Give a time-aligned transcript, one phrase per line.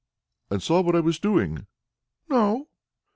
[0.49, 1.67] "And saw what I was doing?"
[2.27, 2.69] "No."